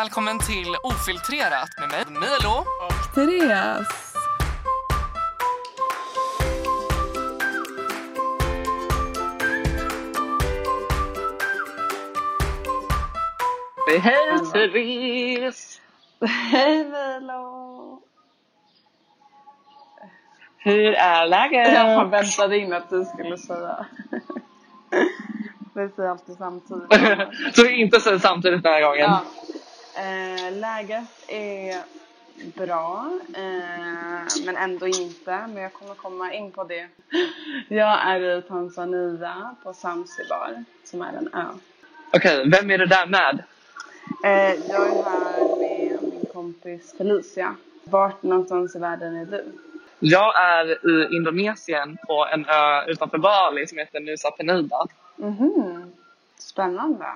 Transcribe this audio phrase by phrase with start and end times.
[0.00, 2.64] Välkommen till Ofiltrerat med mig, Milo.
[3.14, 4.14] Therese.
[14.02, 15.80] Hej Therese!
[16.50, 18.02] Hej Milo.
[20.58, 21.74] Hur är läget?
[21.74, 23.86] Jag väntade in att du skulle säga.
[25.74, 26.92] Vi säger alltid samtidigt.
[27.56, 29.00] Så vi inte säger samtidigt den här gången.
[29.10, 29.22] Ja.
[29.96, 31.82] Eh, läget är
[32.56, 35.46] bra, eh, men ändå inte.
[35.48, 36.88] Men jag kommer komma in på det.
[37.68, 41.44] Jag är i Tanzania på Zanzibar, som är en ö.
[42.12, 43.42] Okej, vem är det där med?
[44.24, 47.56] Eh, jag är här med min kompis Felicia.
[47.84, 49.44] Vart någonstans i världen är du?
[49.98, 54.86] Jag är i Indonesien på en ö utanför Bali som heter Nusa Penida.
[55.16, 55.92] Mhm.
[56.38, 57.06] Spännande.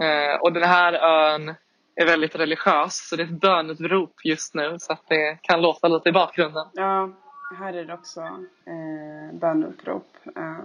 [0.00, 1.54] Eh, och den här ön
[1.96, 5.88] är väldigt religiös så det är ett bönutrop just nu så att det kan låta
[5.88, 6.66] lite i bakgrunden.
[6.72, 7.10] Ja,
[7.58, 8.20] här är det också
[8.64, 10.06] eh, böneutrop
[10.36, 10.56] eh,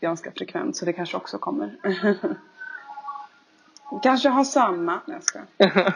[0.00, 1.76] ganska frekvent så det kanske också kommer.
[4.02, 5.00] kanske har samma.
[5.06, 5.46] Nej, jag skojar.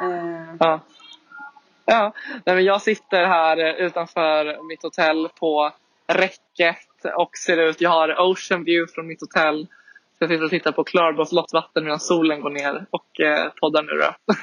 [0.00, 0.80] eh, Ja.
[1.88, 2.12] Ja,
[2.44, 5.72] nej, men jag sitter här eh, utanför mitt hotell på
[6.06, 9.66] räcket och ser ut, jag har ocean view från mitt hotell.
[10.18, 13.82] Så jag sitter och tittar på klarblått lottvatten medan solen går ner och eh, poddar
[13.82, 14.34] nu då.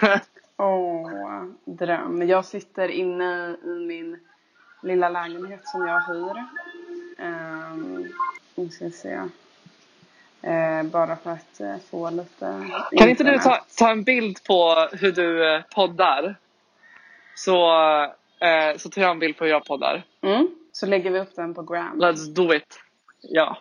[0.63, 2.27] Åh, dröm.
[2.27, 4.19] Jag sitter inne i min
[4.83, 6.45] lilla lägenhet som jag hyr.
[7.17, 8.13] Um,
[8.55, 9.19] nu ska vi se.
[10.41, 13.43] Eh, bara för att eh, få lite kan inte du internet.
[13.43, 16.35] ta, ta en bild på hur du eh, poddar?
[17.35, 17.73] Så,
[18.39, 20.03] eh, så tar jag en bild på hur jag poddar.
[20.21, 20.47] Mm.
[20.71, 22.01] Så lägger vi upp den på gram.
[22.01, 22.79] Let's do it.
[23.21, 23.57] Ja.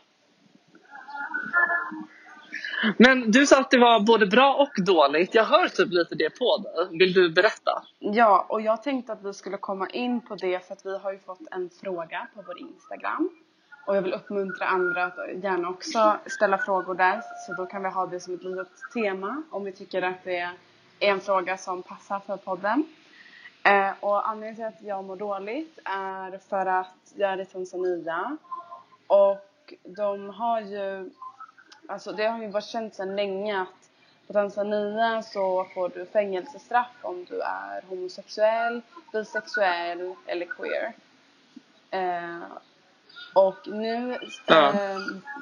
[2.97, 5.35] Men du sa att det var både bra och dåligt.
[5.35, 6.99] Jag hör typ lite det på dig.
[6.99, 7.83] Vill du berätta?
[7.99, 11.13] Ja, och jag tänkte att vi skulle komma in på det för att vi har
[11.13, 13.31] ju fått en fråga på vår Instagram.
[13.87, 17.23] Och jag vill uppmuntra andra att gärna också ställa frågor där.
[17.47, 20.39] Så då kan vi ha det som ett litet tema om vi tycker att det
[20.39, 20.53] är
[21.01, 22.85] en fråga som passar för podden.
[23.65, 28.37] Eh, och anledningen till att jag mår dåligt är för att jag är i Tanzania.
[29.07, 31.11] Och de har ju,
[31.89, 33.89] alltså det har ju varit känt sedan länge att
[34.27, 38.81] på Tanzania så får du fängelsestraff om du är homosexuell,
[39.13, 40.93] bisexuell eller queer.
[41.91, 42.43] Eh,
[43.35, 44.69] och nu, Ja.
[44.69, 44.99] eh,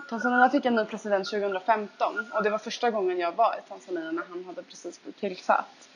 [0.08, 4.10] Tanzania fick en ny president 2015 och det var första gången jag var i Tanzania
[4.10, 5.88] när han hade precis blivit tillsatt.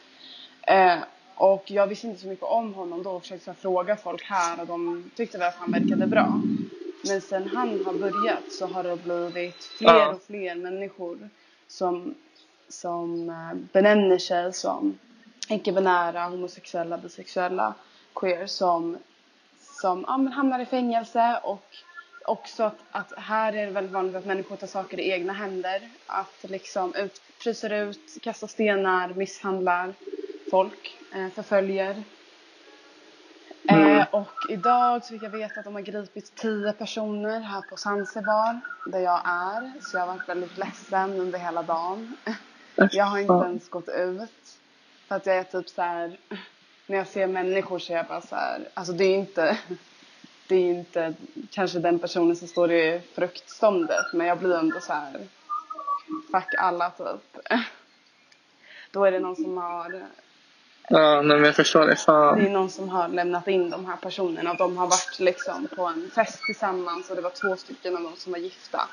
[0.63, 0.99] Eh,
[1.35, 4.67] och jag visste inte så mycket om honom då och försökte fråga folk här och
[4.67, 6.41] de tyckte väl att han verkade bra.
[7.09, 11.29] Men sen han har börjat så har det blivit fler och fler människor
[11.69, 12.15] som,
[12.69, 14.99] som eh, benämner sig som
[15.49, 17.75] icke-binära, homosexuella, bisexuella,
[18.15, 18.99] queer som,
[19.61, 21.77] som ja, men hamnar i fängelse och
[22.25, 25.91] också att, att här är det väldigt vanligt att människor tar saker i egna händer.
[26.07, 29.95] Att liksom ut, fryser ut, kastar stenar, misshandlar
[30.51, 32.03] folk, eh, förföljer.
[33.95, 34.07] Mm.
[34.11, 38.61] Och idag så fick jag veta att de har gripit tio personer här på Zanzibar
[38.87, 39.73] där jag är.
[39.81, 42.17] Så jag har varit väldigt ledsen under hela dagen.
[42.75, 44.59] Jag har inte ens gått ut.
[45.09, 46.19] För att jag är typ så här.
[46.87, 48.69] När jag ser människor så är jag bara så här.
[48.75, 49.59] Alltså det är inte.
[50.49, 51.15] Det är inte
[51.51, 54.13] kanske den personen som står i fruktståndet.
[54.13, 55.27] Men jag blir ändå så här.
[56.33, 57.39] Fuck alla typ.
[58.91, 60.03] Då är det någon som har.
[60.89, 61.97] Ja, men jag förstår det.
[62.37, 64.55] Det är någon som har lämnat in de här personerna.
[64.55, 68.13] De har varit liksom på en fest tillsammans och det var två stycken av dem
[68.17, 68.89] som var gifta.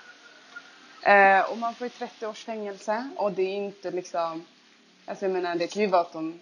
[1.04, 4.46] Eh, och man får ju 30 års fängelse och det är inte liksom,
[5.06, 6.40] alltså jag menar det kan ju vara att de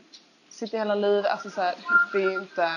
[0.49, 1.75] sitter hela livet, alltså så här,
[2.11, 2.75] det är ju inte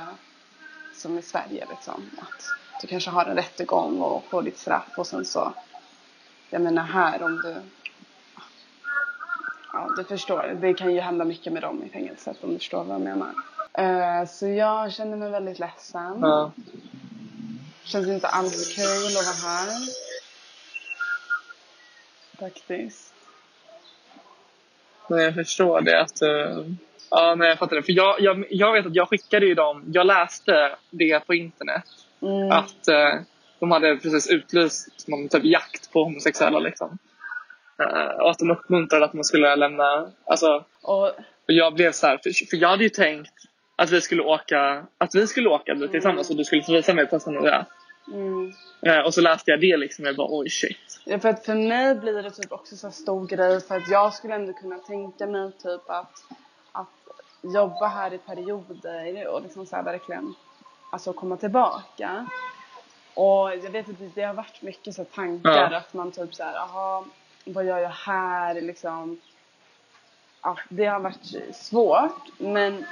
[0.94, 2.10] som i Sverige liksom.
[2.18, 2.44] Att
[2.80, 5.52] du kanske har en rättegång och får ditt straff och sen så,
[6.50, 7.56] jag menar här om du
[9.72, 10.58] Ja, du förstår.
[10.60, 13.34] Det kan ju hända mycket med dem i fängelset om du förstår vad jag menar.
[13.74, 16.18] Eh, så jag känner mig väldigt ledsen.
[16.20, 16.52] Ja.
[17.84, 19.68] Känns inte alls kul att vara här.
[22.38, 23.14] Faktiskt.
[25.08, 26.00] Nej, jag förstår det.
[26.00, 26.64] Att, eh,
[27.10, 27.82] ja, nej, jag fattar det.
[27.82, 29.84] För jag, jag, jag vet att jag skickade ju dem.
[29.86, 31.84] Jag läste det på internet.
[32.22, 32.50] Mm.
[32.50, 33.20] Att eh,
[33.58, 36.58] de hade precis utlyst någon typ jakt på homosexuella.
[36.58, 36.98] Liksom.
[37.82, 40.12] Eh, och att de uppmuntrade att man skulle lämna...
[40.24, 41.12] Alltså, Och, och
[41.46, 43.32] jag blev så här, för, för jag hade ju tänkt
[43.76, 46.94] att vi skulle åka, att vi skulle åka dit tillsammans och du skulle få visa
[46.94, 47.66] mig Tanzania.
[48.12, 48.52] Mm.
[48.86, 51.00] Eh, och så läste jag det liksom och jag bara oj shit.
[51.04, 54.14] Ja, för att för mig blir det typ också så stor grej för att jag
[54.14, 56.24] skulle ändå kunna tänka mig typ att,
[56.72, 56.88] att
[57.54, 60.34] jobba här i perioder och liksom så verkligen
[60.92, 62.26] alltså komma tillbaka.
[63.14, 65.76] Och jag vet att det, har varit mycket så tankar Ja.
[65.76, 67.04] att man typ så här, jaha,
[67.44, 69.20] vad gör jag här liksom?
[70.42, 72.84] Ja, det har varit svårt men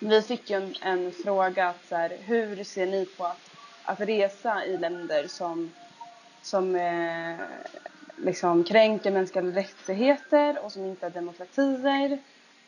[0.00, 3.50] vi fick ju en, en fråga att så här, hur ser ni på att,
[3.84, 5.70] att resa i länder som
[6.42, 7.36] som eh,
[8.16, 12.18] liksom kränker mänskliga rättigheter och som inte är demokratier.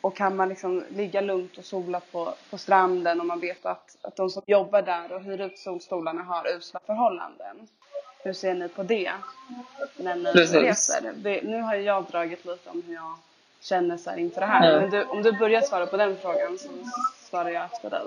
[0.01, 3.97] Och kan man liksom ligga lugnt och sola på, på stranden om man vet att,
[4.01, 7.67] att de som jobbar där och hyr ut solstolarna har usla förhållanden.
[8.25, 9.11] Hur ser ni på det
[9.97, 10.55] när ni Precis.
[10.55, 11.13] reser?
[11.15, 13.15] Det, nu har jag dragit lite om hur jag
[13.61, 14.71] känner så här inför det här.
[14.71, 14.79] Ja.
[14.81, 16.69] Men du, om du börjar svara på den frågan så
[17.29, 18.01] svarar jag efter dig.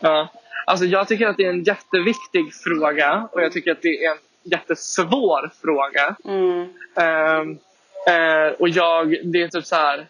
[0.00, 0.28] Ja.
[0.66, 4.10] Alltså jag tycker att det är en jätteviktig fråga och jag tycker att det är
[4.10, 6.16] en jättesvår fråga.
[6.24, 6.74] Mm.
[6.96, 7.58] Ehm,
[8.06, 10.06] eh, och jag, det är typ så här.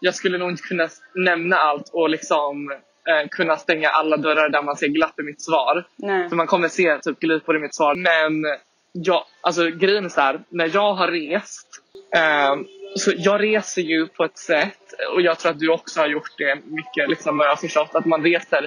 [0.00, 2.72] Jag skulle nog inte kunna nämna allt och liksom
[3.08, 5.84] eh, kunna stänga alla dörrar där man ser glapp i mitt svar.
[5.96, 6.28] Nej.
[6.28, 7.94] För man kommer se typ glipor i mitt svar.
[7.94, 8.58] Men
[8.92, 11.68] jag, alltså grejen är så här, när jag har rest.
[12.16, 12.66] ehm,
[12.96, 16.38] så jag reser ju på ett sätt, och jag tror att du också har gjort
[16.38, 17.94] det mycket, liksom, jag har förstått.
[17.94, 18.64] Att man reser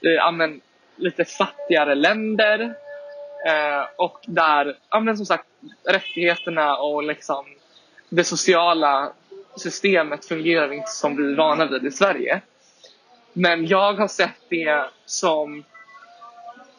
[0.00, 0.60] i ja, men,
[0.96, 2.74] lite fattigare länder.
[3.46, 5.46] Eh, och där, ja, men, som sagt,
[5.88, 7.44] rättigheterna och liksom,
[8.08, 9.12] det sociala
[9.56, 12.40] systemet fungerar inte som vi är vana vid i Sverige.
[13.32, 15.64] Men jag har sett det som...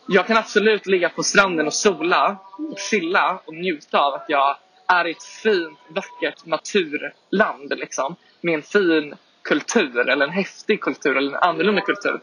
[0.07, 2.37] Jag kan absolut ligga på stranden och sola
[2.71, 4.57] och chilla och njuta av att jag
[4.87, 7.73] är i ett fint, vackert naturland.
[7.77, 12.19] Liksom, med en fin kultur, eller en häftig kultur, eller en annorlunda kultur.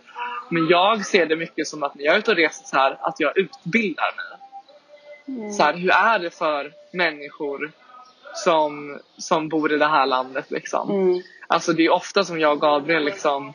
[0.48, 2.98] Men jag ser det mycket som att när jag är ute och reser så här,
[3.00, 5.52] att jag utbildar mig.
[5.52, 7.72] Så här, hur är det för människor
[8.34, 10.50] som, som bor i det här landet?
[10.50, 10.90] Liksom?
[10.90, 11.22] Mm.
[11.46, 13.52] Alltså det är ofta som jag och Gabriel liksom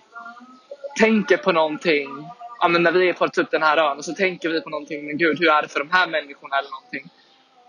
[0.99, 2.09] tänker på någonting.
[2.59, 4.69] Ja, men när vi är på typ den här ön och så tänker vi på
[4.69, 5.05] någonting.
[5.05, 7.09] Men gud, hur är det för de här människorna eller någonting?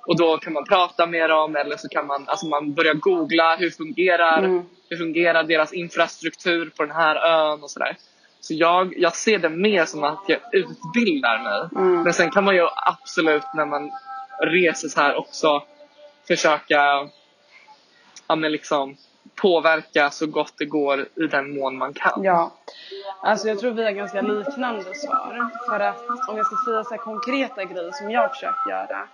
[0.06, 3.56] Och då kan man prata med dem eller så kan man, alltså man börja googla.
[3.56, 4.62] Hur fungerar, Mm.
[4.88, 7.96] hur fungerar deras infrastruktur på den här ön och sådär.
[8.40, 11.84] Så jag, jag ser det mer som att jag utbildar mig.
[11.86, 12.02] Mm.
[12.02, 13.90] Men sen kan man ju absolut när man
[14.42, 15.62] reser så här också
[16.28, 17.08] försöka
[18.28, 18.96] ja, men liksom,
[19.36, 22.24] påverka så gott det går i den mån man kan.
[22.24, 22.52] Ja,
[23.22, 25.50] alltså jag tror vi har ganska liknande svar.
[25.68, 29.08] För att om jag ska säga så konkreta grejer som jag försöker göra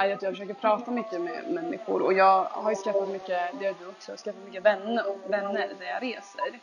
[0.00, 3.66] är att jag försöker prata mycket med människor och jag har ju skaffat mycket, det
[3.66, 6.60] har du också, skaffat mycket vänner, vänner där jag reser.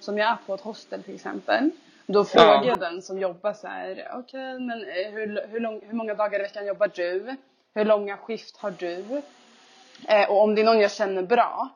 [0.00, 1.70] Som jag är på ett hostel till exempel.
[2.06, 5.94] Då frågar jag den som jobbar så här, okej men eh, hur, hur, lång, hur
[5.94, 7.36] många dagar i veckan jobbar du?
[7.74, 9.22] Hur långa skift har du?
[10.08, 11.68] Eh, och om det är någon jag känner bra,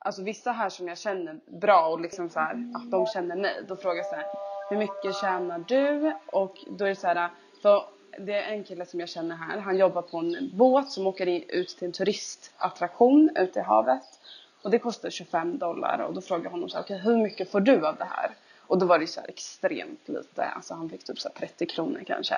[0.00, 3.64] alltså vissa här som jag känner bra och liksom så här, att de känner mig,
[3.68, 4.26] då frågar jag så här,
[4.70, 6.12] hur mycket tjänar du?
[6.26, 7.30] Och då är det så här,
[7.62, 7.84] för
[8.18, 11.26] det är en kille som jag känner här, han jobbar på en båt som åker
[11.26, 14.20] ut till en turistattraktion ute i havet.
[14.62, 17.50] Och det kostar 25 dollar och då frågar jag honom så här, okej hur mycket
[17.50, 18.30] får du av det här?
[18.58, 21.66] Och då var det så här extremt lite, alltså han fick typ så här 30
[21.66, 22.36] kronor kanske.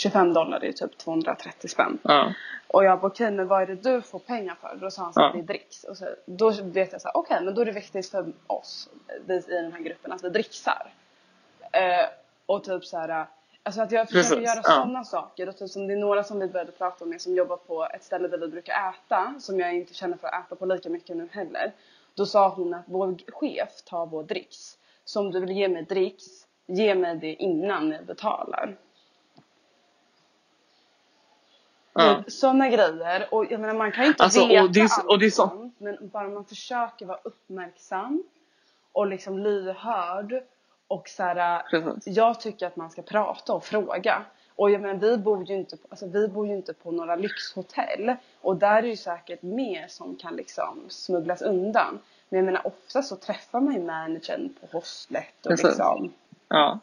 [0.00, 1.98] 25 dollar är typ 230 spänn.
[2.02, 2.32] Ja.
[2.66, 4.78] Och jag bara okej men vad är det du får pengar för?
[4.80, 5.32] Då sa han så att Ja.
[5.32, 5.84] det är dricks.
[5.84, 8.88] Och så, då vet jag så här, okej men då är det viktigt för oss
[9.26, 10.92] vi i den här gruppen att vi dricksar.
[11.72, 12.06] Eh,
[12.46, 13.26] och typ så här,
[13.62, 14.72] alltså att jag försöker Precis, göra ja.
[14.82, 15.48] sådana saker.
[15.48, 18.04] Och typ som det är några som vi började prata med som jobbar på ett
[18.04, 19.34] ställe där vi brukar äta.
[19.40, 21.72] Som jag inte känner för att äta på lika mycket nu heller.
[22.14, 24.76] Då sa hon att vår chef tar vår dricks.
[25.04, 26.24] Så om du vill ge mig dricks,
[26.66, 28.76] ge mig det innan ni betalar.
[32.06, 32.22] Ja.
[32.28, 33.26] Sådana grejer.
[33.34, 35.18] Och jag menar man kan ju inte Alltså, och veta det är så- allt och
[35.18, 38.22] det sånt, Men bara man försöker vara uppmärksam
[38.92, 40.42] och liksom lyhörd.
[40.88, 41.62] Och så här,
[42.04, 44.22] jag tycker att man ska prata och fråga.
[44.56, 47.16] Och jag menar, vi bor ju inte på, alltså, vi bor ju inte på några
[47.16, 48.14] lyxhotell.
[48.40, 51.98] Och där är det ju säkert mer som kan liksom smugglas undan.
[52.28, 55.64] Men jag menar ofta så träffar man ju managern på hostlet och Precis.
[55.66, 56.12] liksom.
[56.48, 56.78] Ja.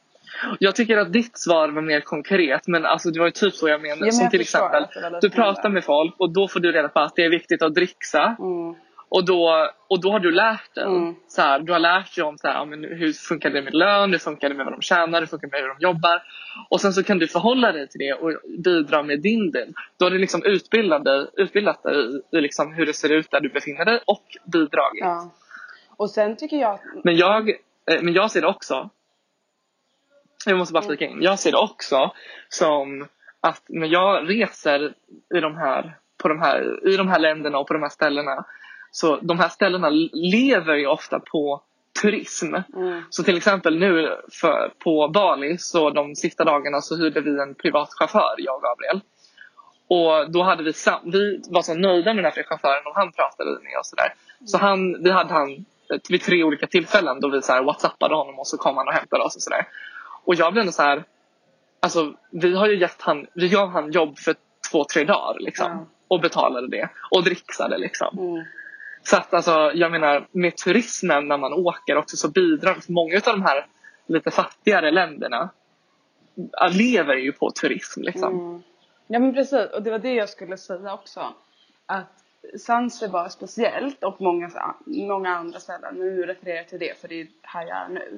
[0.59, 3.69] Jag tycker att ditt svar var mer konkret men alltså det var ju typ så
[3.69, 4.01] jag menade.
[4.01, 4.85] men som jag till exempel,
[5.21, 7.75] du pratar med folk och då får du reda på att det är viktigt att
[7.75, 8.35] dricksa.
[8.39, 8.75] Mm.
[9.09, 10.83] Och då, och då har du lärt dig.
[10.83, 11.15] Mm.
[11.27, 13.73] Så här, du har lärt dig om så här, ja, men hur funkar det med
[13.73, 16.21] lön, hur funkar det med vad de tjänar, hur funkar det med hur de jobbar.
[16.69, 19.73] Och sen så kan du förhålla dig till det och bidra med din del.
[19.99, 23.31] Då har du liksom utbildat dig, utbildat dig i, i liksom hur det ser ut
[23.31, 24.99] där du befinner dig och bidragit.
[24.99, 25.31] Ja.
[25.97, 28.89] Och sen tycker jag Men, jag, eh, men jag ser det också.
[30.49, 31.21] Jag måste bara flika in.
[31.21, 32.11] Jag ser det också
[32.49, 33.07] som
[33.41, 34.93] att när jag reser
[35.35, 38.45] i de här, på de här, i de här länderna och på de här ställena
[38.91, 41.61] så de här ställena lever ju ofta på
[42.01, 42.55] turism.
[42.75, 43.01] Mm.
[43.09, 47.55] Så till exempel nu för, på Bali så de sista dagarna så hyrde vi en
[47.55, 49.01] privat chaufför, jag och Gabriel.
[49.89, 53.11] Och då hade vi, sam- vi var så nöjda med den här chauffören och han
[53.11, 54.13] pratade med oss sådär.
[54.45, 58.15] Så han, vi hade han eh, vid tre olika tillfällen då vi så här whatsappade
[58.15, 59.67] honom och så kom han och hämtade oss och sådär.
[60.27, 61.03] Och jag blev ändå så här,
[61.79, 64.35] alltså vi har ju gett han, vi gav han jobb för
[64.71, 65.71] två, tre dagar liksom.
[65.71, 65.85] Ja.
[66.07, 66.89] Och betalade det.
[67.11, 68.19] Och dricksade liksom.
[68.19, 68.45] Mm.
[69.03, 73.21] Så att alltså, jag menar med turismen när man åker också så bidrar många av
[73.33, 73.65] de här
[74.07, 75.49] lite fattigare länderna
[76.71, 78.39] lever ju på turism liksom.
[78.39, 78.63] Mm.
[79.07, 81.33] Ja men precis och det var det jag skulle säga också.
[81.85, 82.23] Att
[82.59, 84.51] Zanzibar är speciellt och många,
[84.85, 88.15] många andra ställen, nu refererar jag till det för det är här jag är nu.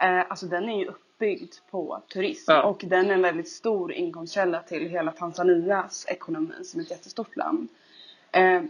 [0.00, 2.62] Eh, alltså den är ju uppbyggd på turism Ja.
[2.62, 7.36] och den är en väldigt stor inkomstkälla till hela Tanzanias ekonomi som är ett jättestort
[7.36, 7.68] land.
[8.32, 8.62] Eh,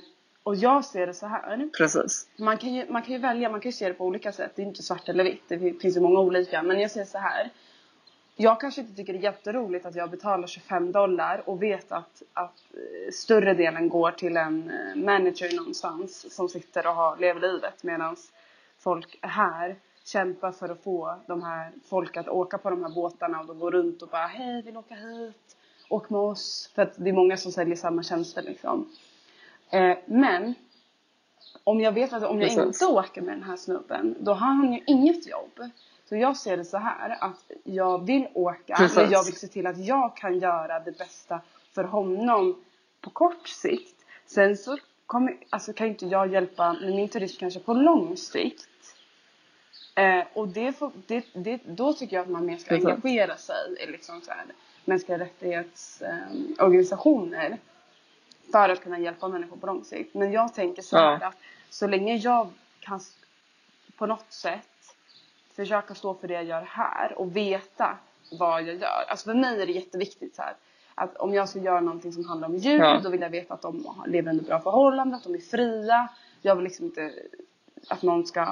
[0.42, 1.68] och jag ser det så här.
[1.78, 2.28] Precis.
[2.36, 4.52] Man kan, ju, man kan ju välja, man kan ju se det på olika sätt.
[4.56, 5.42] Det är inte svart eller vitt.
[5.48, 6.62] Det finns ju många olika.
[6.62, 7.50] Men jag ser så här.
[8.36, 12.22] Jag kanske inte tycker det är jätteroligt att jag betalar 25 dollar och vet att,
[12.32, 17.40] att eh, större delen går till en eh, manager någonstans som sitter och har, lever
[17.40, 18.16] livet medan
[18.78, 23.40] folk här kämpar för att få de här folk att åka på de här båtarna
[23.40, 25.56] och de går runt och bara hej vill åka hit,
[25.88, 26.70] åk med oss.
[26.74, 28.88] För att det är många som säljer samma tjänster liksom.
[29.70, 30.54] Eh, men
[31.64, 32.82] om jag vet att om jag Precis.
[32.82, 35.70] inte åker med den här snubben, då har han ju inget jobb.
[36.08, 38.96] Så jag ser det så här att jag vill åka, Precis.
[38.96, 41.40] men jag vill se till att jag kan göra det bästa
[41.72, 42.56] för honom
[43.00, 44.04] på kort sikt.
[44.26, 48.68] Sen så kommer, alltså kan inte jag hjälpa med min turism kanske på lång sikt.
[49.94, 52.86] Eh, och det får, det, det, då tycker jag att man mer ska Precis.
[52.86, 54.44] engagera sig i liksom så här,
[54.84, 57.56] mänskliga rättighetsorganisationer eh,
[58.52, 60.14] för att kunna hjälpa människor på lång sikt.
[60.14, 61.26] Men jag tänker så här Ja.
[61.26, 61.36] att
[61.70, 62.48] så länge jag
[62.80, 63.00] kan
[63.96, 64.68] på något sätt
[65.56, 67.96] försöka stå för det jag gör här och veta
[68.38, 69.04] vad jag gör.
[69.08, 70.54] Alltså för mig är det jätteviktigt så här
[70.94, 73.00] att om jag ska göra någonting som handlar om djur Ja.
[73.02, 76.08] då vill jag veta att de lever under bra förhållanden, att de är fria.
[76.42, 77.12] Jag vill liksom inte
[77.88, 78.44] att någon ska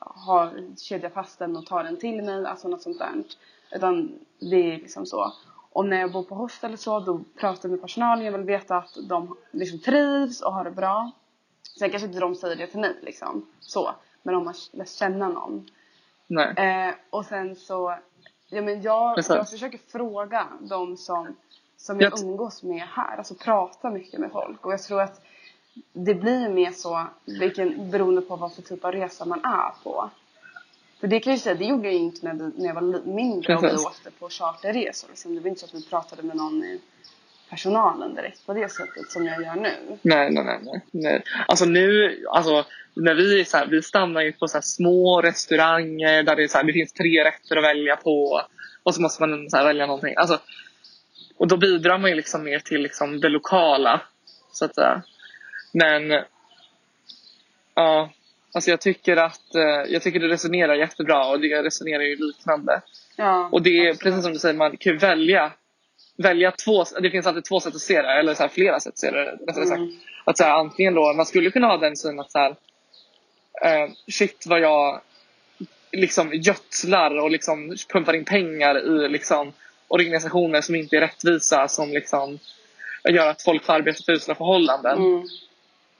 [0.00, 3.22] ha kedja fast den och ta den till mig, alltså något sånt där.
[3.72, 5.32] Utan det är liksom så.
[5.72, 8.24] Och när jag bor på hostel eller så, då pratar jag med personalen.
[8.24, 11.10] Jag vill veta att de liksom trivs och har det bra.
[11.78, 13.46] Sen kanske inte de säger det till mig liksom.
[13.60, 13.94] Så.
[14.22, 15.70] Men om man lär känna någon.
[16.26, 16.54] Nej.
[16.56, 17.94] Eh, och sen så,
[18.48, 19.34] ja men jag, Precis.
[19.34, 21.36] jag försöker fråga de som,
[21.76, 23.16] som jag Jag umgås med här.
[23.16, 24.66] Alltså prata mycket med folk.
[24.66, 25.20] Och jag tror att
[25.92, 29.82] det blir ju mer så, vilken, beroende på vad för typ av resa man är
[29.84, 30.10] på.
[31.00, 32.74] För det kan jag ju säga, det gjorde jag ju inte när, vi, när jag
[32.74, 35.08] var mindre och vi åkte på charterresor.
[35.08, 35.34] Liksom.
[35.34, 36.80] Det var inte så att vi pratade med någon i
[37.50, 39.98] personalen direkt på det sättet som jag gör nu.
[40.02, 41.22] Nej, nej, nej, nej, nej.
[41.48, 42.64] Alltså nu, alltså
[42.94, 46.64] när vi så här, vi stannar ju på så små restauranger där det, så här,
[46.64, 48.40] det finns tre rätter att välja på.
[48.82, 50.14] Och så måste man så här välja någonting.
[50.16, 50.38] Alltså,
[51.36, 54.00] och då bidrar man ju liksom mer till liksom det lokala.
[54.52, 55.02] Så att säga.
[55.74, 56.10] Men
[57.74, 58.10] ja,
[58.54, 62.82] alltså jag tycker att eh, jag tycker det resonerar jättebra och det resonerar ju liknande.
[63.16, 64.00] Ja, Och det är absolut.
[64.00, 65.52] precis som du säger, man kan ju välja,
[66.16, 68.92] välja två, det finns alltid två sätt att se det, eller så här, flera sätt
[68.92, 69.78] att se det rättare sagt.
[69.78, 69.92] Mm.
[70.24, 72.56] Att så här, antingen då, man skulle kunna ha den synen att så här,
[73.64, 75.00] eh, shit vad jag
[75.92, 79.52] liksom gödslar och liksom pumpar in pengar i liksom
[79.88, 82.38] organisationer som inte är rättvisa som liksom
[83.08, 84.98] gör att folk får arbeta för usla förhållanden.
[84.98, 85.22] Mm.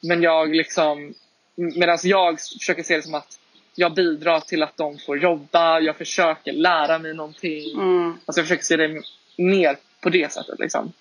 [0.08, 1.14] Men jag liksom
[1.56, 3.38] Medan jag försöker se det som att
[3.74, 7.74] jag bidrar till att de får jobba, jag försöker lära mig någonting.
[7.74, 8.08] Mm.
[8.26, 9.02] Alltså jag försöker se det
[9.38, 10.92] mer på det sättet liksom.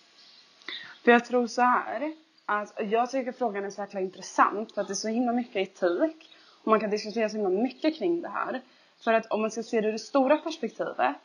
[1.03, 2.13] För jag tror så här.
[2.45, 5.55] Att jag tycker frågan är så jäkla intressant för att det är så himla mycket
[5.55, 6.29] etik.
[6.63, 8.61] Och man kan diskutera så himla mycket kring det här.
[9.03, 11.15] För att om man ska se det ur det stora perspektivet.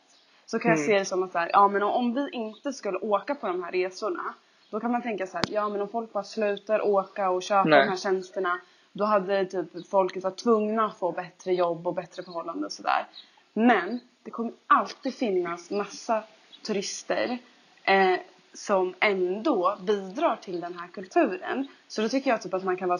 [0.45, 0.87] Så kan jag Mm.
[0.87, 3.63] se det som att så här, ja men om vi inte skulle åka på de
[3.63, 4.33] här resorna.
[4.69, 7.63] Då kan man tänka så här, ja men om folk bara slutar åka och köpa
[7.69, 7.79] Nej.
[7.83, 8.59] de här tjänsterna.
[8.93, 13.07] Då hade typ folket varit tvungna att få bättre jobb och bättre förhållanden och sådär.
[13.53, 16.23] Men det kommer alltid finnas massa
[16.65, 17.37] turister
[17.83, 18.19] eh,
[18.53, 21.67] som ändå bidrar till den här kulturen.
[21.87, 22.99] Så då tycker jag typ att man kan vara,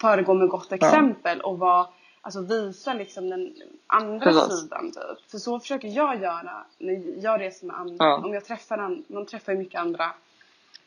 [0.00, 1.86] föregå med gott exempel och vara,
[2.20, 3.54] alltså visa liksom den
[3.86, 4.60] andra Precis.
[4.60, 5.30] sidan typ.
[5.30, 7.96] För så försöker jag göra när jag reser med andra.
[8.06, 8.16] Ja.
[8.24, 10.12] Om jag träffar, an- man träffar ju mycket andra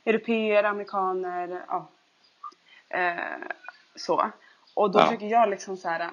[0.05, 1.87] europeer, amerikaner, ja.
[2.89, 3.47] Eh,
[3.95, 4.31] så.
[4.73, 5.05] Och då Ja.
[5.05, 6.09] försöker jag liksom så här,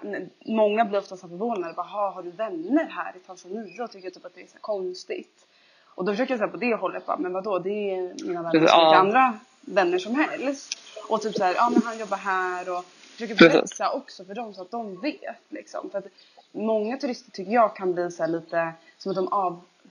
[0.46, 3.84] många blir ofta så här förvånade, bara, "Ha, har du vänner här i Tanzania?
[3.84, 5.46] Och tycker typ att det är så här konstigt.
[5.84, 8.66] Och då försöker jag säga på det hållet bara, men vadå det är mina vänner
[8.66, 8.96] som ja.
[8.96, 10.78] andra vänner som helst.
[11.08, 14.62] Och typ såhär, ja men han jobbar här och försöker berätta också för dem så
[14.62, 15.90] att de vet liksom.
[15.90, 16.06] För att
[16.52, 19.28] många turister tycker jag kan bli så här lite som att de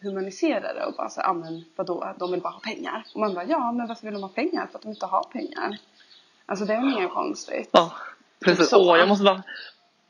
[0.02, 3.04] avhumaniserar det och bara såhär, ja men vadå, de vill bara ha pengar.
[3.14, 4.68] Och man bara, ja men varför vill de ha pengar?
[4.72, 5.78] För att de inte har pengar.
[6.46, 7.70] Alltså det är väl inget konstigt.
[7.72, 7.92] Ja,
[8.46, 8.70] precis.
[8.70, 8.92] Så.
[8.92, 9.44] Åh, jag måste bara...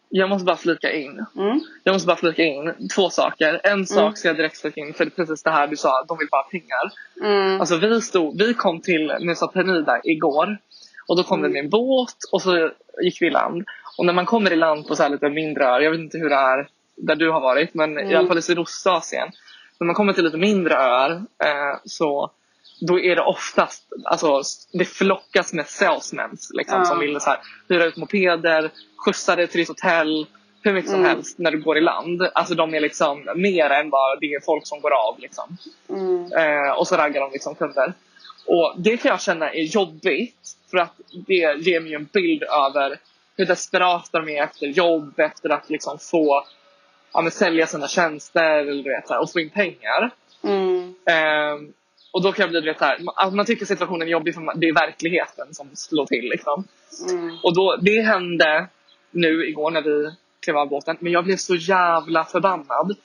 [0.09, 1.25] Jag måste bara flika in.
[1.37, 1.59] Mm.
[1.83, 3.61] Jag måste bara flika in två saker.
[3.63, 6.03] En sak ska jag direkt flika in för det är precis det här du sa,
[6.07, 6.91] de vill bara ha pengar.
[7.23, 7.59] Mm.
[7.59, 10.57] Alltså vi stod, vi kom till Nusa Penida igår
[11.07, 11.51] och då kom Mm.
[11.51, 13.63] vi med en båt och så gick vi i land.
[13.97, 16.17] Och när man kommer i land på så här lite mindre öar, jag vet inte
[16.17, 18.17] hur det är där du har varit men i Mm.
[18.17, 19.27] alla fall i Sydostasien.
[19.79, 21.11] När man kommer till lite mindre öar
[21.43, 22.31] eh, så
[22.81, 24.41] då är det oftast, alltså
[24.73, 26.85] det flockas med salesmen liksom, Ja.
[26.85, 27.39] som vill så här,
[27.69, 30.27] hyra ut mopeder, skjutsa dig till ditt hotell,
[30.61, 31.09] hur mycket som Mm.
[31.11, 32.21] helst när du går i land.
[32.33, 35.57] Alltså de är liksom mer än bara det är folk som går av liksom.
[35.89, 36.31] Mm.
[36.33, 37.93] Eh, och så raggar de liksom kunder.
[38.47, 40.51] Och det kan jag känna är jobbigt.
[40.71, 40.93] För att
[41.27, 41.33] det
[41.67, 42.99] ger mig en bild över
[43.37, 46.43] hur desperata de är efter jobb, efter att liksom få
[47.15, 50.11] ja, men sälja sina tjänster eller du vet, så här, och få in pengar.
[50.43, 50.93] Mm.
[51.05, 51.73] Ehm,
[52.11, 54.33] och då kan jag bli du vet, så här, man, man tycker situationen är jobbig
[54.33, 56.29] för man, det är verkligheten som slår till.
[56.29, 56.67] Liksom.
[57.09, 57.37] Mm.
[57.43, 58.67] Och då, det hände
[59.11, 60.11] nu igår när vi
[60.45, 60.97] klev av båten.
[60.99, 62.95] Men jag blev så jävla förbannad.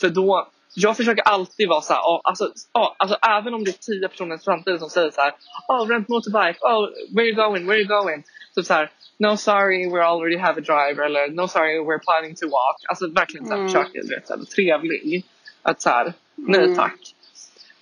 [0.00, 3.70] För då, jag försöker alltid vara så här, ja, alltså, ja, alltså även om det
[3.70, 5.34] är tio personer samtidigt som säger så här,
[5.68, 8.24] oh rent motorbike, oh where you going, where you going?
[8.54, 12.34] Så så här, no sorry we already have a driver eller no sorry we're planning
[12.34, 12.76] to walk.
[12.88, 13.68] Alltså verkligen så här, Mm.
[13.72, 15.24] försöker trevlig.
[15.62, 16.76] Att så här, nej Mm.
[16.76, 17.14] tack.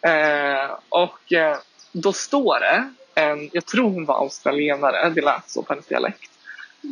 [0.00, 1.56] Eh, och eh,
[1.92, 6.30] då står det en, jag tror hon var australienare, det lät så på hennes dialekt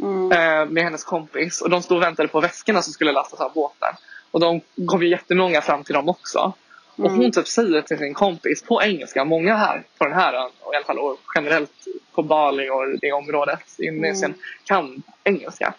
[0.02, 0.32] Mm.
[0.32, 3.52] eh, med hennes kompis och de stod och väntade på väskorna som skulle lastas av
[3.52, 3.94] båten.
[4.30, 6.52] Och de kom ju jättemånga fram till dem också.
[6.96, 7.18] Och Mm.
[7.20, 10.74] hon typ säger till sin kompis på engelska, många här på den här ön och
[10.74, 11.72] i alla fall och generellt
[12.14, 14.42] på Bali och det området i Indonesien Mm.
[14.64, 15.74] kan engelska.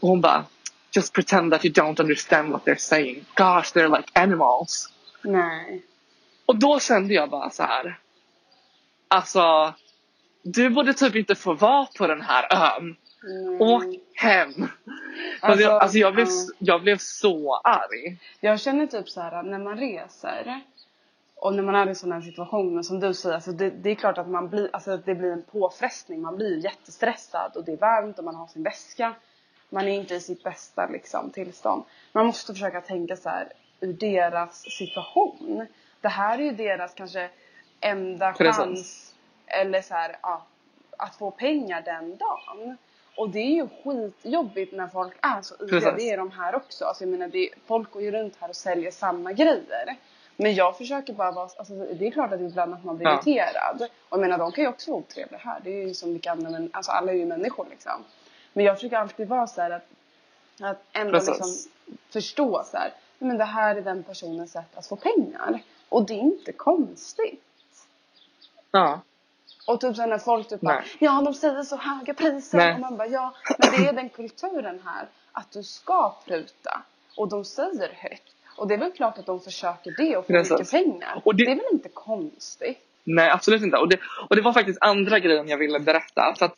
[0.00, 0.44] Och hon bara
[0.94, 3.24] Just pretend that you don't understand what they're saying.
[3.34, 4.88] Gosh, they're like animals.
[5.22, 5.82] Nej.
[6.46, 7.98] Och då kände jag bara så här.
[9.08, 9.74] Alltså,
[10.42, 12.96] du borde typ inte få vara på den här ön.
[13.24, 13.60] Mm.
[13.60, 14.68] Åk hem!
[15.40, 16.54] Alltså, jag, alltså jag, blev, ja.
[16.58, 18.18] jag blev så arg.
[18.40, 20.62] Jag känner typ så här när man reser
[21.42, 23.94] och när man är i sådana här situationer som du säger, alltså det, det är
[23.94, 26.20] klart att man blir, alltså det blir en påfrestning.
[26.20, 29.14] Man blir jättestressad och det är varmt och man har sin väska.
[29.68, 31.84] Man är inte i sitt bästa liksom, tillstånd.
[32.12, 35.66] Man måste försöka tänka så här ur deras situation.
[36.00, 37.30] Det här är ju deras kanske
[37.80, 38.56] enda Precis.
[38.56, 39.14] chans
[39.46, 40.46] eller så här, ja,
[40.98, 42.76] att få pengar den dagen.
[43.16, 45.54] Och det är ju skitjobbigt när folk är så.
[45.56, 45.90] Precis.
[45.96, 46.84] Det är de här också.
[46.84, 49.96] Alltså jag menar, det, folk går ju runt här och säljer samma grejer.
[50.36, 53.14] Men jag försöker bara vara, alltså det är klart att ibland att man blir Ja.
[53.14, 53.82] irriterad.
[54.08, 55.60] Och jag menar de kan ju också vara otrevliga här.
[55.64, 58.04] Det är ju som vilka andra män, alltså alla är ju människor liksom.
[58.52, 59.86] Men jag försöker alltid vara så här att,
[60.60, 61.28] att ändå Precis.
[61.28, 61.70] liksom
[62.10, 62.88] förstå så här.
[63.18, 65.60] "Nej, Men det här är den personens sätt att få pengar.
[65.88, 67.42] Och det är inte konstigt.
[68.70, 69.00] Ja.
[69.66, 72.58] Och typ så när folk typ bara, ja de säger så höga priser.
[72.58, 72.74] Nej.
[72.74, 75.06] Och man bara, ja men det är den kulturen här.
[75.32, 76.82] Att du ska pruta.
[77.16, 78.22] Och de säger högt.
[78.56, 80.50] Och det är väl klart att de försöker det och få Precis.
[80.52, 81.22] mycket pengar.
[81.24, 81.50] Och det- det...
[81.52, 82.78] är väl inte konstigt?
[83.04, 83.76] Nej, absolut inte.
[83.76, 83.98] Och det,
[84.28, 86.34] och det var faktiskt andra grejen jag ville berätta.
[86.38, 86.54] För att,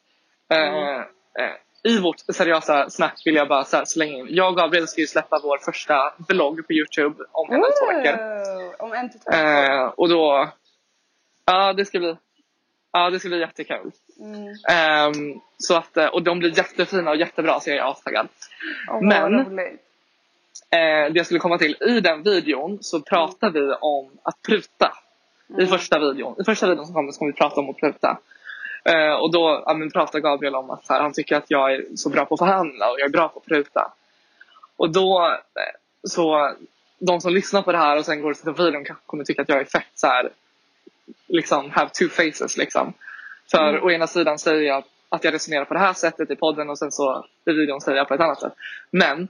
[0.52, 1.00] eh, Mm.
[1.38, 1.50] eh,
[1.92, 4.26] I vårt seriösa snack vill jag bara så slänga in.
[4.30, 7.98] Jag och Gabriel ska ju släppa vår första vlogg på Youtube om en eller två
[7.98, 8.84] veckor.
[8.84, 9.72] Om en till två veckor.
[9.74, 10.48] Eh, och då...
[11.46, 12.16] Ja, det ska bli...
[12.96, 13.90] Ja, det ska bli jättekul.
[14.20, 14.54] Mm.
[14.70, 18.28] Ehm, så att, eh, och de blir jättefina och jättebra så jag är astaggad.
[18.90, 19.80] Och Men- roligt.
[20.70, 24.92] Eh, det jag skulle komma till, i den videon så pratar vi om att pruta.
[25.48, 25.66] I Mm.
[25.66, 26.36] första videon.
[26.40, 28.18] I första videon som kommer så kommer vi prata om att pruta.
[28.84, 31.84] Eh, och då ja, men, pratar Gabriel om att här, han tycker att jag är
[31.96, 33.92] så bra på att förhandla och jag är bra på att pruta.
[34.76, 36.54] Och då, eh, så
[36.98, 39.48] de som lyssnar på det här och sen går på videon kanske kommer tycka att
[39.48, 40.30] jag är fett så här,
[41.28, 42.92] liksom have two faces liksom.
[43.50, 43.84] För Mm.
[43.84, 46.78] å ena sidan säger jag att jag resonerar på det här sättet i podden och
[46.78, 48.52] sen så i videon säger jag på ett annat sätt.
[48.90, 49.28] Men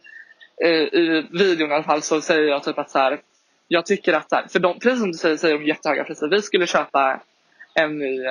[0.65, 3.21] eh, i videon i alla fall så säger jag typ att så här,
[3.69, 6.29] jag tycker att så här, för de, precis som du säger, säger de jättehöga priser.
[6.29, 7.21] Vi skulle köpa
[7.75, 8.25] en ny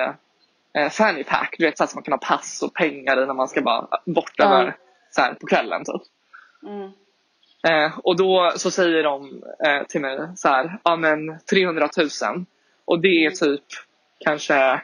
[0.74, 3.34] eh, fanny pack, du vet så att man kan ha pass och pengar i när
[3.34, 4.44] man ska bara bort Ja.
[4.44, 4.76] över
[5.10, 6.02] så här, på kvällen typ.
[6.66, 6.90] Mm.
[7.68, 12.10] Eh, och då så säger de eh, till mig så här, ja men 300 000
[12.84, 13.62] och det är typ
[14.18, 14.80] kanske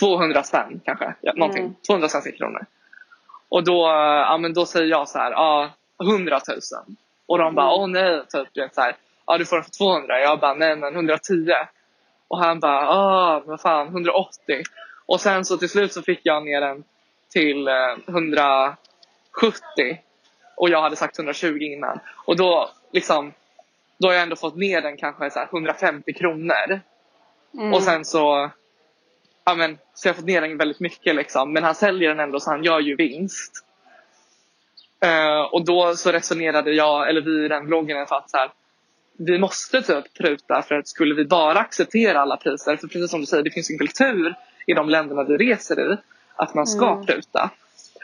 [0.00, 1.74] 200 spänn kanske, ja, någonting, Mm.
[1.86, 2.66] 200 svenska kronor.
[3.48, 5.70] Och då, eh, ja men då säger jag så här, ja
[6.04, 6.58] 100 000.
[7.26, 7.80] Och de bara, Mm.
[7.80, 10.20] åh nej, typ så här, ja du får den för 200.
[10.20, 11.52] Jag bara nej men 110.
[12.28, 14.62] Och han bara ah vad fan 180.
[15.06, 16.84] Och sen så till slut så fick jag ner den
[17.32, 18.78] till eh, 170.
[20.56, 22.00] Och jag hade sagt 120 innan.
[22.24, 23.32] Och då liksom
[23.98, 26.80] då har jag ändå fått ner den kanske så här 150 kronor.
[27.54, 27.72] Mm.
[27.74, 28.50] Och sen så
[29.44, 31.52] ja, men, så jag har fått ner den väldigt mycket liksom.
[31.52, 33.52] Men han säljer den ändå så han gör ju vinst.
[35.04, 38.50] Eh, och då så resonerade jag, eller vi i den bloggen för att så här,
[39.18, 43.20] vi måste typ pruta för att skulle vi bara acceptera alla priser, för precis som
[43.20, 44.34] du säger, det finns en kultur
[44.66, 45.96] i de länderna vi reser i
[46.36, 47.06] att man ska Mm.
[47.06, 47.50] pruta.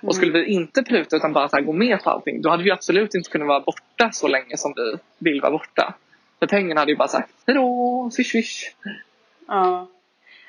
[0.03, 2.71] Och skulle vi inte pruta utan bara så gå med på allting, då hade vi
[2.71, 5.95] absolut inte kunnat vara borta så länge som vi vill vara borta.
[6.39, 8.63] För pengarna hade ju bara sagt hejdå, swish swish.
[9.49, 9.89] Ja.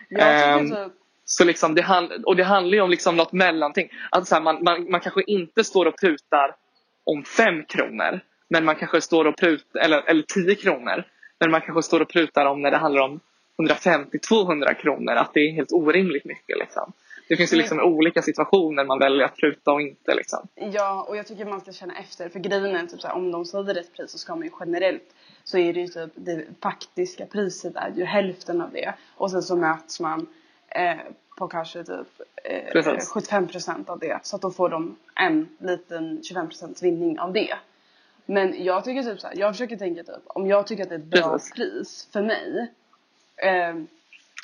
[0.09, 0.93] Jag Ehm, tycker typ,
[1.25, 3.89] Så liksom det hand- och det handlar ju om liksom något mellanting.
[4.09, 6.55] Alltså så här, man, man, man kanske inte står och prutar
[7.03, 8.19] om fem kronor.
[8.49, 11.03] Men man kanske står och prutar, eller, eller 10 kronor.
[11.39, 13.19] Men man kanske står och prutar om när det handlar om
[13.57, 15.13] 150-200 kronor.
[15.13, 16.57] Att det är helt orimligt mycket.
[16.59, 16.93] Liksom.
[17.27, 20.15] Det finns ju liksom olika situationer man väljer att pruta och inte.
[20.15, 20.47] Liksom.
[20.55, 22.29] Ja, och jag tycker man ska känna efter.
[22.29, 25.13] För grejen är typ såhär, om de säger ett pris så ska man ju generellt
[25.43, 28.93] så är det ju typ det faktiska priset är ju hälften av det.
[29.15, 30.27] Och sen så möts man
[30.67, 30.97] eh,
[31.38, 32.07] på kanske typ
[32.43, 33.12] eh, Precis.
[33.12, 34.19] 75% av det.
[34.23, 37.53] Så att då får de en liten 25% vinning av det.
[38.25, 40.99] Men jag tycker typ såhär, jag försöker tänka typ om jag tycker att det är
[40.99, 41.53] ett bra Precis.
[41.53, 42.71] pris för mig.
[43.36, 43.75] Eh,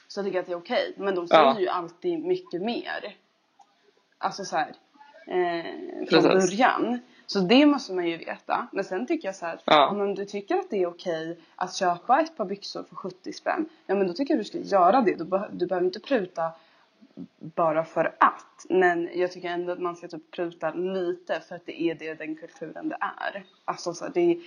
[0.08, 0.93] så tycker jag att det är okej.
[0.98, 1.60] Men de säger Ja.
[1.60, 3.15] ju alltid mycket mer.
[4.17, 4.74] Alltså så här,
[5.28, 5.65] eh,
[6.10, 6.50] från Precis.
[6.52, 7.00] början.
[7.26, 8.67] Så det måste man ju veta.
[8.72, 9.88] Men sen tycker jag så här, Ja.
[9.89, 13.70] om du tycker att det är okej att köpa ett par byxor för 70 spänn.
[13.86, 15.15] Ja men då tycker jag du ska göra det.
[15.15, 16.52] Du, be- du behöver inte pruta
[17.39, 18.65] bara för att.
[18.70, 22.13] Men jag tycker ändå att man ska typ pruta lite för att det är det
[22.13, 23.43] den kulturen det är.
[23.65, 24.41] Alltså så här, det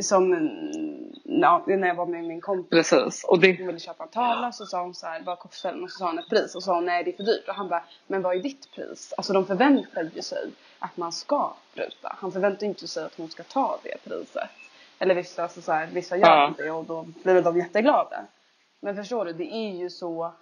[0.00, 3.24] som mm, ja, när jag var med min kompis Precis.
[3.24, 5.82] Och det, hon ville köpa en tavla så sa hon så här, kostar den?
[5.82, 7.48] Och så sa hon ett pris och sa hon nej det är för dyrt.
[7.48, 9.14] Och han bara, men vad är ditt pris?
[9.16, 12.16] Alltså de förväntar ju sig att man ska pruta.
[12.18, 14.50] Han förväntar inte sig att hon ska ta det priset.
[14.98, 16.54] Eller vissa, alltså så här, vissa gör Ja.
[16.58, 18.26] det och då blir de jätteglada.
[18.80, 20.32] Men förstår du, det är ju så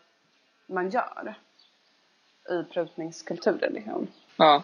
[0.66, 1.34] man gör.
[2.50, 4.06] I prutningskulturen liksom.
[4.36, 4.62] ja.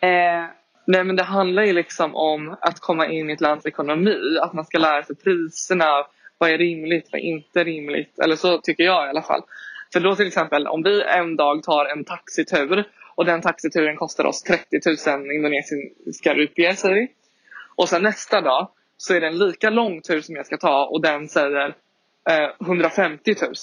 [0.00, 0.44] Eh,
[0.84, 4.38] Nej men det handlar ju liksom om att komma in i ett lands ekonomi.
[4.42, 6.06] Att man ska lära sig priserna.
[6.38, 8.18] Vad är rimligt, vad är inte rimligt?
[8.18, 9.42] Eller så tycker jag i alla fall.
[9.92, 14.24] För då till exempel om vi en dag tar en taxitur och den taxituren kostar
[14.24, 17.08] oss 30 000 indonesiska rupier säger vi.
[17.76, 20.86] Och sen nästa dag så är det en lika lång tur som jag ska ta
[20.86, 21.74] och den säger
[22.30, 23.54] eh, 150 000.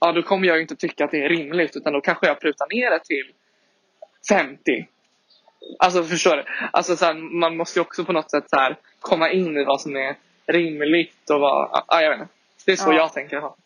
[0.00, 2.40] Ja då kommer jag ju inte tycka att det är rimligt utan då kanske jag
[2.40, 3.32] prutar ner det till
[4.28, 4.86] 50.
[5.78, 6.44] Alltså förstår du?
[6.72, 9.64] Alltså, så här, man måste ju också på något sätt så här, komma in i
[9.64, 10.16] vad som är
[10.46, 11.82] rimligt och vad...
[11.88, 12.32] Ja, jag vet inte.
[12.66, 12.96] Det är så Ja.
[12.96, 13.36] jag tänker.
[13.40, 13.56] ha.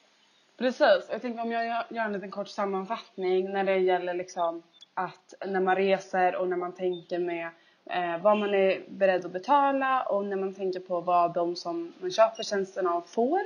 [0.58, 1.08] Precis.
[1.10, 4.62] Jag tänker om jag gör- en liten kort sammanfattning när det gäller liksom
[4.94, 7.48] att när man reser och när man tänker med
[7.90, 11.92] eh, vad man är beredd att betala och när man tänker på vad de som
[12.00, 13.40] man köper tjänsterna av får.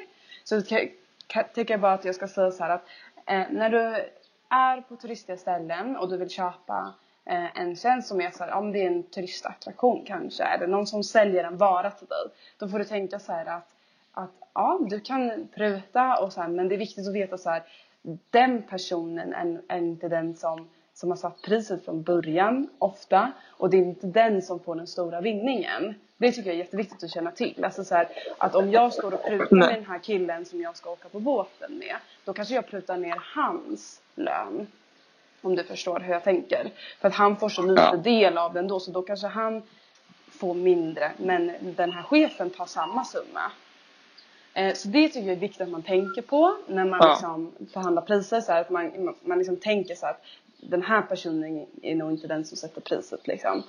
[0.44, 0.90] Så ka-
[1.28, 2.85] ka- tycker jag bara att jag ska säga så här att
[3.26, 3.78] eh, när du
[4.48, 8.52] är på turistiga ställen och du vill köpa eh, en tjänst som är så här,
[8.52, 12.26] om det är en turistattraktion kanske, eller någon som säljer en vara till dig.
[12.58, 13.74] Då får du tänka så här att
[14.14, 17.50] att ja, du kan pruta och så här, men det är viktigt att veta så
[17.50, 17.62] här,
[18.30, 23.70] den personen är, är inte den som, som har satt priset från början ofta och
[23.70, 25.94] det är inte den som får den stora vinningen.
[26.16, 27.64] Det tycker jag är jätteviktigt att känna till.
[27.64, 28.08] Alltså så här,
[28.38, 31.20] att om jag står och prutar med den här killen som jag ska åka på
[31.20, 34.66] båten med, då kanske jag prutar ner hans lön.
[35.44, 36.70] Om du förstår hur jag tänker.
[37.00, 37.96] För att han får så lite Ja.
[37.96, 39.62] del av den då, så då kanske han
[40.28, 43.52] får mindre, men den här chefen tar samma summa.
[44.54, 47.09] Eh, Så det tycker jag är viktigt att man tänker på när man Ja.
[47.11, 48.40] liksom förhandlar priser.
[48.40, 50.24] Så här, att man, man- liksom tänker så här att
[50.61, 53.26] den här personen är nog inte den som sätter priset.
[53.26, 53.62] Liksom.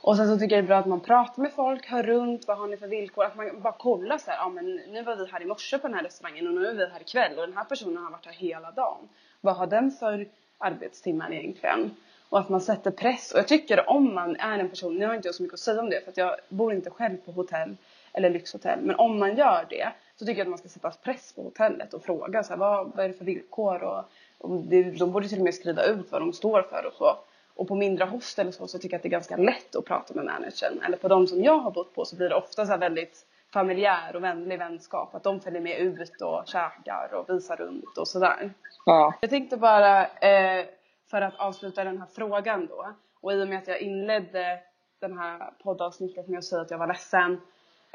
[0.00, 2.46] Och sen så tycker jag det är bra att man pratar med folk, hör runt,
[2.48, 3.24] vad har ni för villkor?
[3.24, 5.86] Att man bara kollar så här, ja men nu var vi här i morse på
[5.88, 8.26] den här restaurangen och nu är vi här ikväll och den här personen har varit
[8.26, 9.08] här hela dagen.
[9.40, 11.90] Vad har den för arbetstimmar egentligen?
[12.28, 13.32] Och att man sätter press.
[13.32, 15.60] Och jag tycker om man är en person, nu har inte jag så mycket att
[15.60, 17.76] säga om det för att jag bor inte själv på hotell
[18.12, 18.80] eller lyxhotell.
[18.82, 21.94] Men om man gör det så tycker jag att man ska sätta press på hotellet
[21.94, 24.04] och fråga så här, vad, vad är det för villkor och,
[24.38, 27.16] och det, de borde till och med skriva ut vad de står för och så.
[27.54, 30.14] Och på mindre hostel så, så tycker jag att det är ganska lätt att prata
[30.14, 30.82] med managern.
[30.86, 33.26] Eller på de som jag har bott på så blir det ofta så här väldigt
[33.56, 35.14] familjär och vänlig vänskap.
[35.14, 38.50] Att de följer med ut och käkar och visar runt och sådär.
[38.86, 39.14] Ja.
[39.20, 40.66] Jag tänkte bara, eh,
[41.10, 42.94] för att avsluta den här frågan då.
[43.20, 44.58] Och i och med att jag inledde
[45.00, 47.32] den här poddavsnittet med att säga att jag var ledsen.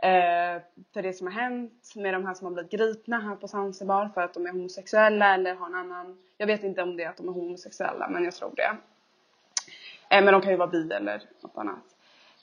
[0.04, 0.62] Eh,
[0.93, 4.10] för det som har hänt med de här som har blivit gripna här på Zanzibar
[4.13, 7.10] för att de är homosexuella eller har en annan, jag vet inte om det är
[7.10, 8.78] att de är homosexuella men jag tror det.
[10.15, 11.86] Eh, men de kan ju vara bi eller något annat.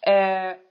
[0.03, 0.68] Eh,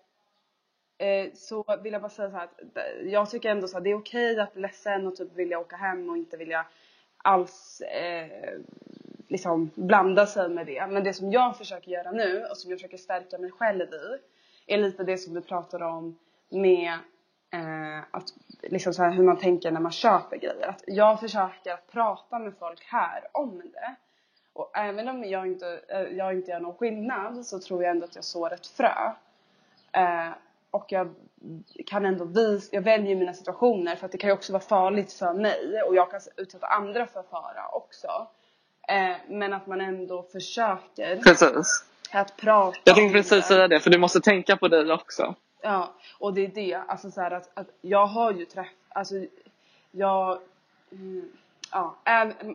[0.97, 3.83] eh, så vill jag bara säga så här att eh, jag tycker ändå så att
[3.83, 6.65] det är okej okay att bli ledsen och typ vilja åka hem och inte vilja
[7.17, 8.59] alls eh,
[9.27, 10.87] liksom blanda sig med det.
[10.87, 14.17] Men det som jag försöker göra nu och som jag försöker stärka mig själv i
[14.67, 16.17] är lite det som du pratade om
[16.49, 16.93] med
[17.53, 20.67] eh, att, liksom så här, hur man tänker när man köper grejer.
[20.67, 23.95] Att jag försöker att prata med folk här om det.
[24.53, 28.05] Och även om jag inte, eh, jag inte gör någon skillnad så tror jag ändå
[28.05, 29.13] att jag sår ett frö.
[29.91, 30.29] Eh,
[30.77, 31.15] och jag
[31.85, 35.13] kan ändå visa, jag väljer mina situationer för att det kan ju också vara farligt
[35.13, 38.27] för mig och jag kan utsätta andra för fara också.
[38.87, 41.85] Eh, men att man ändå försöker precis.
[42.11, 45.35] att prata Jag tänkte precis säga det, för du måste tänka på dig också.
[45.61, 46.75] Ja, och det är det.
[46.87, 49.15] Alltså så att, att jag har ju träffat, alltså
[49.91, 50.39] jag,
[50.91, 51.31] mm,
[51.71, 51.95] ja,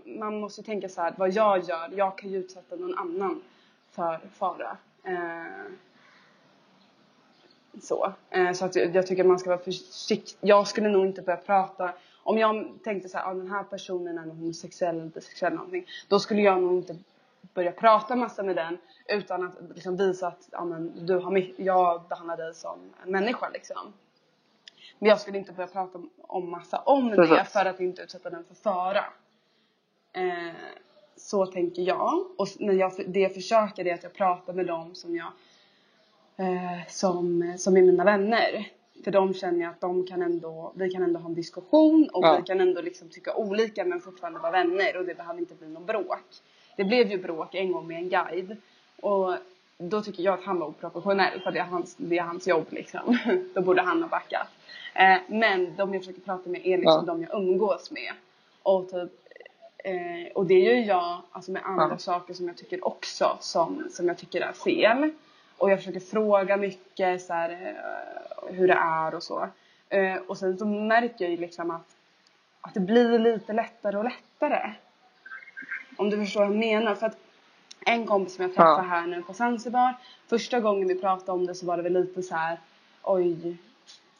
[0.04, 3.42] man måste tänka så här, vad jag gör, jag kan ju utsätta någon annan
[3.90, 4.76] för fara.
[5.04, 5.72] Eh,
[7.80, 8.12] så.
[8.30, 10.38] Eh, så att jag, jag tycker man ska vara försiktig.
[10.40, 14.18] Jag skulle nog inte börja prata om jag tänkte så här, ah, den här personen
[14.18, 15.86] är homosexuell eller bisexuell någonting.
[16.08, 16.96] Då skulle jag nog inte
[17.54, 22.02] börja prata massa med den utan att liksom visa att ja, men, du har, jag
[22.08, 23.92] behandlar dig som en människa liksom.
[24.98, 28.44] Men jag skulle inte börja prata om massa om det för att inte utsätta den
[28.44, 29.04] för fara.
[30.12, 30.54] Eh,
[31.16, 32.26] så tänker jag.
[32.38, 35.32] Och när jag, det jag försöker är att jag pratar med dem som jag
[36.36, 38.68] eh, som, som är mina vänner.
[39.04, 42.24] För de känner jag att de kan ändå, vi kan ändå ha en diskussion och
[42.24, 42.36] ja.
[42.36, 45.68] vi kan ändå liksom tycka olika men fortfarande vara vänner och det behöver inte bli
[45.68, 46.24] någon bråk.
[46.76, 48.56] Det blev ju bråk en gång med en guide
[49.00, 49.34] och
[49.78, 52.66] då tycker jag att han var oprofessionell för det är hans, det är hans jobb
[52.70, 53.18] liksom.
[53.54, 54.48] då borde han ha backat.
[54.94, 57.12] Eh, men de jag försöker prata med är liksom ja.
[57.12, 58.12] de jag umgås med.
[58.62, 59.12] Och, typ,
[59.78, 61.98] eh, och det gör jag alltså med andra ja.
[61.98, 65.10] saker som jag tycker också som, som jag tycker är fel.
[65.62, 69.48] Och jag försöker fråga mycket så här, eh, hur det är och så.
[69.88, 71.96] Eh, och sen så märker jag ju liksom att,
[72.60, 74.72] att det blir lite lättare och lättare.
[75.96, 76.94] Om du förstår vad jag menar.
[76.94, 77.16] För att
[77.86, 78.88] en kompis som jag träffade ja.
[78.88, 79.94] här nu på Zanzibar.
[80.26, 82.60] Första gången vi pratade om det så var det väl lite så här,
[83.02, 83.56] oj,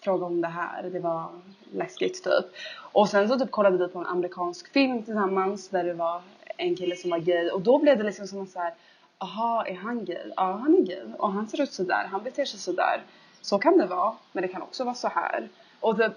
[0.00, 0.83] fråga om det här.
[0.83, 1.28] Det var
[1.72, 2.44] läskigt typ.
[2.92, 6.22] Och sen så typ kollade vi på en amerikansk film tillsammans där det var
[6.57, 8.74] en kille som var gay och då blev det liksom som så här,
[9.22, 10.32] aha, är han gay?
[10.37, 13.02] Ja, han är gay och han ser ut sådär, han beter sig sådär.
[13.40, 15.48] Så kan det vara, men det kan också vara så här.
[15.80, 16.12] Och typ,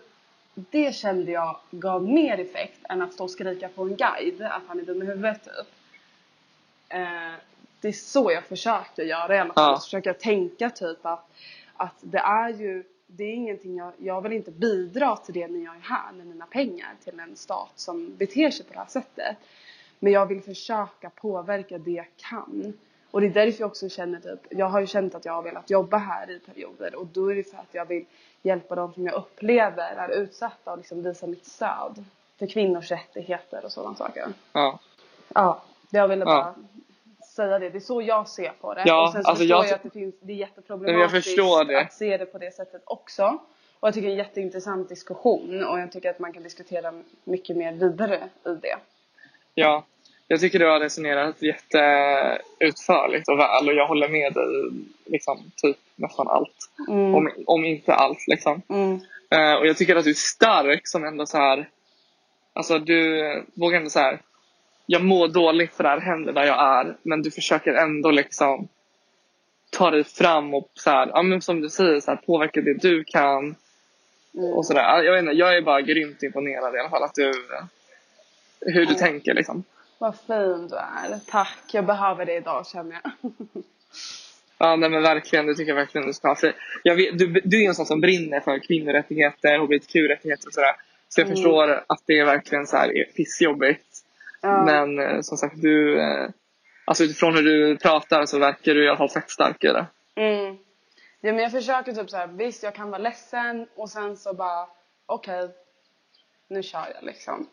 [0.53, 4.63] det kände jag gav mer effekt än att stå och skrika på en guide att
[4.67, 5.67] han är dum i huvudet typ.
[6.89, 7.33] Eh,
[7.81, 9.71] det är så jag försöker göra i alla fall.
[9.71, 9.77] Ja.
[9.77, 11.29] Så försöker jag tänka typ att,
[11.77, 15.65] att det är ju det är ingenting jag, jag vill inte bidra till det när
[15.65, 18.87] jag är här med mina pengar till en stat som beter sig på det här
[18.87, 19.37] sättet.
[19.99, 22.73] Men jag vill försöka påverka det jag kan.
[23.15, 25.41] Och det är därför jag också känner typ, jag har ju känt att jag har
[25.41, 28.05] velat jobba här i perioder och då är det för att jag vill
[28.41, 32.05] hjälpa dem som jag upplever är utsatta och liksom visa mitt stöd
[32.39, 34.27] för kvinnors rättigheter och sådana saker.
[34.53, 34.79] Ja.
[35.33, 37.25] Ja, jag ville bara ja.
[37.25, 37.69] säga det.
[37.69, 38.83] Det är så jag ser på det.
[38.85, 41.93] Ja, och sen så alltså förstår jag, jag att det, finns, det är jätteproblematiskt att
[41.93, 43.39] se det på det sättet också.
[43.79, 46.93] Och jag tycker det är en jätteintressant diskussion och jag tycker att man kan diskutera
[47.23, 48.77] mycket mer vidare i det.
[49.53, 49.83] Ja,
[50.27, 54.45] jag tycker du har resonerat jätteutförligt och väl och jag håller med dig
[55.05, 56.69] liksom typ nästan allt.
[56.87, 57.15] Mm.
[57.15, 58.61] Om, om inte allt liksom.
[58.69, 58.91] Mm.
[59.35, 61.69] Uh, och jag tycker att du är stark som ändå så här.
[62.53, 64.21] Alltså du vågar ändå så här.
[64.85, 68.67] Jag mår dåligt för det här händer där jag är men du försöker ändå liksom
[69.69, 72.73] ta dig fram och så här, ja, men som du säger så här, påverka det
[72.73, 73.55] du kan.
[74.33, 74.53] Mm.
[74.53, 75.03] Och sådär.
[75.03, 77.33] Jag, vet inte, jag är bara grymt imponerad i alla fall att du
[78.61, 79.63] hur du tänker liksom.
[79.97, 81.19] Vad fin du är.
[81.27, 81.59] Tack.
[81.71, 83.11] Jag behöver det idag känner jag.
[84.57, 85.45] ja nej men verkligen.
[85.45, 86.35] Det tycker jag verkligen du ska.
[86.35, 86.53] För
[86.83, 90.75] jag vet, du, du är en sån som brinner för kvinnorättigheter, hbtq-rättigheter och sådär.
[91.09, 91.35] Så jag mm.
[91.35, 93.85] förstår att det är verkligen så här pissjobbigt.
[94.41, 94.65] Ja.
[94.65, 96.29] Men eh, som sagt du eh,
[96.85, 99.85] Alltså utifrån hur du pratar så verkar du i alla fall fett stark i det.
[100.15, 100.57] Mm.
[101.21, 104.33] Ja men jag försöker typ så här, visst jag kan vara ledsen och sen så
[104.33, 104.67] bara
[105.05, 105.55] okej, okay,
[106.47, 107.47] nu kör jag liksom.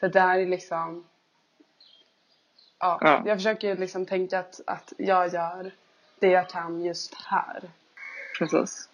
[0.00, 1.04] För det här är liksom
[2.78, 3.22] ja, ja.
[3.26, 5.70] jag försöker liksom tänka att, att jag gör
[6.18, 7.60] det jag kan just här.
[8.38, 8.88] Precis.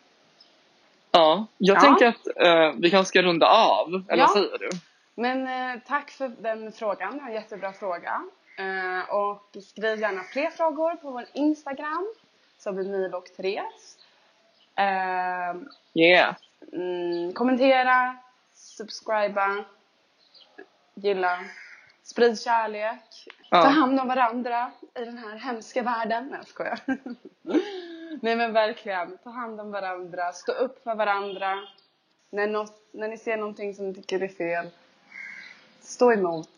[1.11, 1.81] Ja, jag ja.
[1.81, 4.29] tänker att eh, vi kanske ska runda av, eller ja.
[4.35, 4.71] säger du?
[5.15, 8.23] Men eh, tack för den frågan, det var en jättebra fråga.
[8.59, 12.15] Eh, och skriv gärna fler frågor på vår Instagram,
[12.59, 13.99] som är Milo och Therese.
[14.77, 15.55] Eh,
[15.95, 16.35] yeah.
[16.73, 18.17] Mm, kommentera,
[18.55, 19.65] subscriba,
[20.95, 21.39] gilla,
[22.05, 23.63] sprid kärlek, Ja.
[23.63, 26.27] ta hand om varandra i den här hemska världen.
[26.31, 26.79] Nej jag skojar.
[28.23, 31.59] Nej men verkligen, ta hand om varandra, stå upp för varandra.
[32.31, 34.67] När, något, när ni ser någonting som ni tycker är fel,
[35.81, 36.49] stå emot.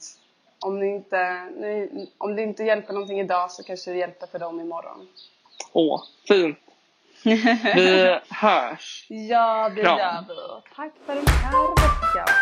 [0.61, 4.39] Om, ni inte, ni, om det inte hjälper någonting idag så kanske det hjälper för
[4.39, 5.09] dem imorgon.
[5.73, 6.59] Åh, fint.
[7.23, 7.37] Vi
[8.31, 9.07] hörs.
[9.09, 9.99] Ja, det Kram.
[9.99, 10.75] gör vi.
[10.77, 12.35] Tack för den här veckan.